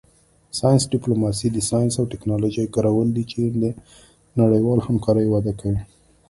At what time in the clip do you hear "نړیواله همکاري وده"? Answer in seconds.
4.39-5.53